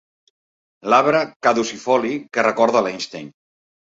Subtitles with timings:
[0.93, 3.29] L'arbre caducifoli que recorda l'Einstein.